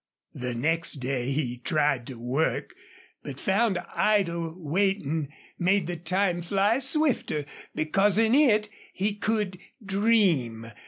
[0.33, 2.73] The next day he tried to work,
[3.21, 10.71] but found idle waiting made the time fly swifter because in it he could dream.